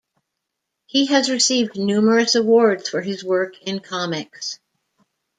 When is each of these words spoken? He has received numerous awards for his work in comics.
He 0.87 1.05
has 1.05 1.29
received 1.29 1.77
numerous 1.77 2.33
awards 2.33 2.89
for 2.89 3.01
his 3.01 3.23
work 3.23 3.61
in 3.61 3.81
comics. 3.81 4.59